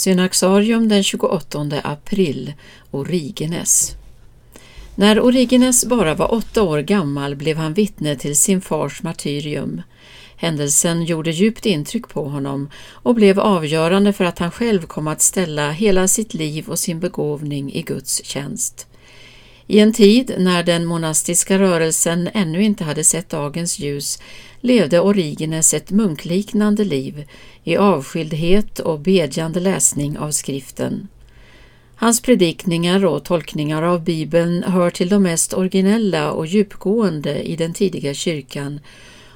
Synaxarium 0.00 0.88
den 0.88 1.02
28 1.02 1.80
april, 1.84 2.52
Origenes. 2.90 3.96
När 4.94 5.20
Origenes 5.20 5.84
bara 5.84 6.14
var 6.14 6.34
åtta 6.34 6.62
år 6.62 6.78
gammal 6.78 7.36
blev 7.36 7.56
han 7.56 7.74
vittne 7.74 8.16
till 8.16 8.36
sin 8.36 8.60
fars 8.60 9.02
martyrium. 9.02 9.82
Händelsen 10.36 11.04
gjorde 11.04 11.30
djupt 11.30 11.66
intryck 11.66 12.08
på 12.08 12.28
honom 12.28 12.70
och 12.92 13.14
blev 13.14 13.40
avgörande 13.40 14.12
för 14.12 14.24
att 14.24 14.38
han 14.38 14.50
själv 14.50 14.86
kom 14.86 15.08
att 15.08 15.22
ställa 15.22 15.70
hela 15.70 16.08
sitt 16.08 16.34
liv 16.34 16.68
och 16.68 16.78
sin 16.78 17.00
begåvning 17.00 17.72
i 17.72 17.82
Guds 17.82 18.24
tjänst. 18.24 18.86
I 19.70 19.78
en 19.78 19.92
tid 19.92 20.34
när 20.38 20.62
den 20.62 20.86
monastiska 20.86 21.58
rörelsen 21.58 22.28
ännu 22.34 22.62
inte 22.62 22.84
hade 22.84 23.04
sett 23.04 23.28
dagens 23.28 23.78
ljus 23.78 24.18
levde 24.60 25.00
Origenes 25.00 25.74
ett 25.74 25.90
munkliknande 25.90 26.84
liv 26.84 27.28
i 27.64 27.76
avskildhet 27.76 28.78
och 28.78 29.00
bedjande 29.00 29.60
läsning 29.60 30.18
av 30.18 30.30
skriften. 30.30 31.08
Hans 31.94 32.22
predikningar 32.22 33.04
och 33.04 33.24
tolkningar 33.24 33.82
av 33.82 34.04
Bibeln 34.04 34.62
hör 34.62 34.90
till 34.90 35.08
de 35.08 35.22
mest 35.22 35.54
originella 35.54 36.32
och 36.32 36.46
djupgående 36.46 37.42
i 37.42 37.56
den 37.56 37.72
tidiga 37.72 38.14
kyrkan 38.14 38.80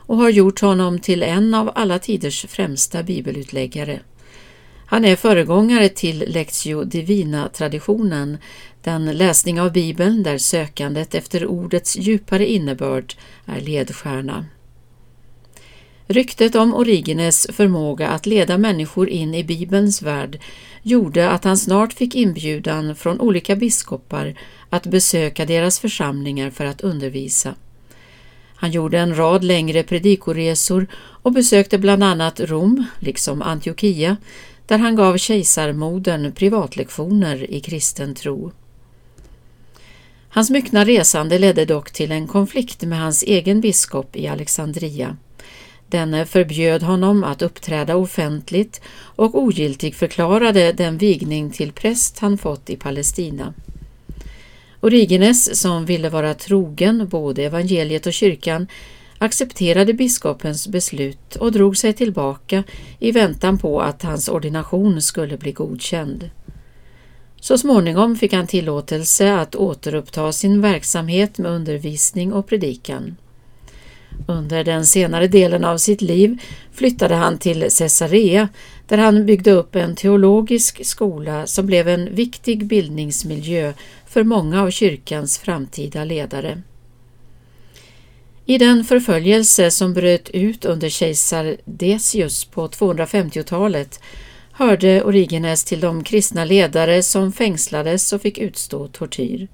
och 0.06 0.16
har 0.16 0.30
gjort 0.30 0.60
honom 0.60 0.98
till 0.98 1.22
en 1.22 1.54
av 1.54 1.70
alla 1.74 1.98
tiders 1.98 2.46
främsta 2.48 3.02
bibelutläggare. 3.02 4.00
Han 4.94 5.04
är 5.04 5.16
föregångare 5.16 5.88
till 5.88 6.24
Lectio 6.26 6.84
Divina-traditionen, 6.84 8.38
den 8.82 9.04
läsning 9.04 9.60
av 9.60 9.72
Bibeln 9.72 10.22
där 10.22 10.38
sökandet 10.38 11.14
efter 11.14 11.46
ordets 11.46 11.96
djupare 11.96 12.46
innebörd 12.46 13.14
är 13.46 13.60
ledstjärna. 13.60 14.46
Ryktet 16.06 16.54
om 16.54 16.74
Origenes 16.74 17.46
förmåga 17.52 18.08
att 18.08 18.26
leda 18.26 18.58
människor 18.58 19.08
in 19.08 19.34
i 19.34 19.44
Bibelns 19.44 20.02
värld 20.02 20.40
gjorde 20.82 21.30
att 21.30 21.44
han 21.44 21.56
snart 21.56 21.92
fick 21.92 22.14
inbjudan 22.14 22.96
från 22.96 23.20
olika 23.20 23.56
biskopar 23.56 24.34
att 24.70 24.86
besöka 24.86 25.46
deras 25.46 25.78
församlingar 25.78 26.50
för 26.50 26.64
att 26.64 26.80
undervisa. 26.80 27.54
Han 28.56 28.70
gjorde 28.70 28.98
en 28.98 29.16
rad 29.16 29.44
längre 29.44 29.82
predikoresor 29.82 30.86
och 30.96 31.32
besökte 31.32 31.78
bland 31.78 32.04
annat 32.04 32.40
Rom, 32.40 32.84
liksom 33.00 33.42
Antiochia, 33.42 34.16
där 34.66 34.78
han 34.78 34.96
gav 34.96 35.16
kejsarmodern 35.16 36.32
privatlektioner 36.32 37.50
i 37.50 37.60
kristen 37.60 38.14
tro. 38.14 38.52
Hans 40.28 40.50
myckna 40.50 40.84
resande 40.84 41.38
ledde 41.38 41.64
dock 41.64 41.90
till 41.90 42.12
en 42.12 42.26
konflikt 42.26 42.82
med 42.82 42.98
hans 42.98 43.22
egen 43.22 43.60
biskop 43.60 44.16
i 44.16 44.28
Alexandria. 44.28 45.16
Denne 45.88 46.26
förbjöd 46.26 46.82
honom 46.82 47.24
att 47.24 47.42
uppträda 47.42 47.96
offentligt 47.96 48.80
och 48.96 49.34
ogiltig 49.34 49.94
förklarade 49.94 50.72
den 50.72 50.98
vigning 50.98 51.50
till 51.50 51.72
präst 51.72 52.18
han 52.18 52.38
fått 52.38 52.70
i 52.70 52.76
Palestina. 52.76 53.54
Origenes, 54.80 55.60
som 55.60 55.86
ville 55.86 56.08
vara 56.08 56.34
trogen 56.34 57.08
både 57.08 57.44
evangeliet 57.44 58.06
och 58.06 58.12
kyrkan, 58.12 58.66
accepterade 59.24 59.94
biskopens 59.94 60.68
beslut 60.68 61.36
och 61.36 61.52
drog 61.52 61.76
sig 61.76 61.92
tillbaka 61.92 62.64
i 62.98 63.12
väntan 63.12 63.58
på 63.58 63.80
att 63.80 64.02
hans 64.02 64.28
ordination 64.28 65.02
skulle 65.02 65.36
bli 65.36 65.52
godkänd. 65.52 66.30
Så 67.40 67.58
småningom 67.58 68.16
fick 68.16 68.32
han 68.32 68.46
tillåtelse 68.46 69.34
att 69.34 69.54
återuppta 69.54 70.32
sin 70.32 70.60
verksamhet 70.60 71.38
med 71.38 71.50
undervisning 71.50 72.32
och 72.32 72.46
predikan. 72.46 73.16
Under 74.26 74.64
den 74.64 74.86
senare 74.86 75.28
delen 75.28 75.64
av 75.64 75.78
sitt 75.78 76.00
liv 76.00 76.38
flyttade 76.72 77.14
han 77.14 77.38
till 77.38 77.60
Caesarea 77.78 78.48
där 78.86 78.98
han 78.98 79.26
byggde 79.26 79.50
upp 79.50 79.76
en 79.76 79.96
teologisk 79.96 80.86
skola 80.86 81.46
som 81.46 81.66
blev 81.66 81.88
en 81.88 82.14
viktig 82.14 82.66
bildningsmiljö 82.66 83.72
för 84.06 84.24
många 84.24 84.62
av 84.62 84.70
kyrkans 84.70 85.38
framtida 85.38 86.04
ledare. 86.04 86.62
I 88.46 88.58
den 88.58 88.84
förföljelse 88.84 89.70
som 89.70 89.94
bröt 89.94 90.30
ut 90.30 90.64
under 90.64 90.88
kejsar 90.88 91.56
Decius 91.64 92.44
på 92.44 92.68
250-talet 92.68 94.00
hörde 94.52 95.02
Origenes 95.02 95.64
till 95.64 95.80
de 95.80 96.04
kristna 96.04 96.44
ledare 96.44 97.02
som 97.02 97.32
fängslades 97.32 98.12
och 98.12 98.22
fick 98.22 98.38
utstå 98.38 98.88
tortyr. 98.88 99.48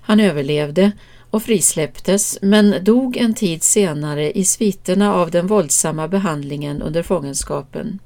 Han 0.00 0.20
överlevde 0.20 0.92
och 1.30 1.42
frisläpptes 1.42 2.38
men 2.42 2.84
dog 2.84 3.16
en 3.16 3.34
tid 3.34 3.62
senare 3.62 4.32
i 4.38 4.44
sviterna 4.44 5.14
av 5.14 5.30
den 5.30 5.46
våldsamma 5.46 6.08
behandlingen 6.08 6.82
under 6.82 7.02
fångenskapen. 7.02 7.98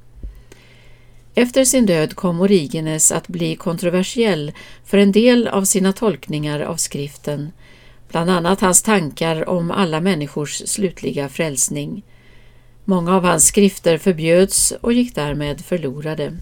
Efter 1.35 1.65
sin 1.65 1.87
död 1.87 2.15
kom 2.15 2.41
Origenes 2.41 3.13
att 3.13 3.29
bli 3.29 3.57
kontroversiell 3.57 4.53
för 4.85 4.99
en 4.99 5.13
del 5.13 5.49
av 5.49 5.65
sina 5.65 5.93
tolkningar 5.93 6.61
av 6.61 6.77
skriften, 6.77 7.53
bland 8.09 8.31
annat 8.31 8.61
hans 8.61 8.83
tankar 8.83 9.49
om 9.49 9.71
alla 9.71 10.01
människors 10.01 10.63
slutliga 10.67 11.29
frälsning. 11.29 12.03
Många 12.85 13.17
av 13.17 13.25
hans 13.25 13.47
skrifter 13.47 13.99
förbjöds 13.99 14.73
och 14.81 14.93
gick 14.93 15.15
därmed 15.15 15.65
förlorade. 15.65 16.37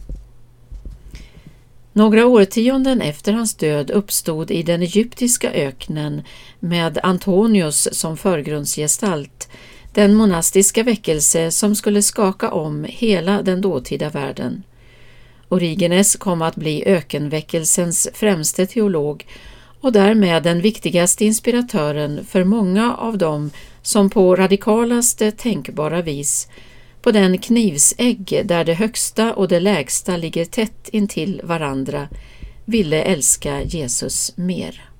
Några 1.93 2.27
årtionden 2.27 3.01
efter 3.01 3.33
hans 3.33 3.55
död 3.55 3.91
uppstod 3.91 4.51
i 4.51 4.63
den 4.63 4.83
egyptiska 4.83 5.53
öknen 5.53 6.23
med 6.61 6.99
Antonius 7.03 7.89
som 7.93 8.17
förgrundsgestalt 8.17 9.49
den 9.97 10.15
monastiska 10.15 10.83
väckelse 10.83 11.51
som 11.51 11.77
skulle 11.77 12.03
skaka 12.03 12.51
om 12.51 12.87
hela 12.89 13.43
den 13.43 13.61
dåtida 13.61 14.11
världen. 14.11 14.63
Origenes 15.49 16.17
kom 16.17 16.43
att 16.43 16.57
bli 16.57 16.85
ökenväckelsens 16.87 18.09
främste 18.15 18.67
teolog 18.67 19.27
och 19.87 19.93
därmed 19.93 20.43
den 20.43 20.61
viktigaste 20.61 21.25
inspiratören 21.25 22.25
för 22.25 22.45
många 22.45 22.97
av 22.97 23.19
dem 23.19 23.51
som 23.83 24.11
på 24.11 24.37
radikalaste 24.37 25.31
tänkbara 25.31 26.03
vis 26.03 26.49
på 27.03 27.11
den 27.11 27.39
knivsägg 27.39 28.43
där 28.45 28.65
det 28.65 28.75
högsta 28.75 29.35
och 29.35 29.49
det 29.49 29.61
lägsta 29.61 30.17
ligger 30.17 30.45
tätt 30.45 30.89
intill 30.89 31.41
varandra 31.45 32.09
ville 32.65 33.03
älska 33.03 33.63
Jesus 33.63 34.37
mer. 34.37 34.96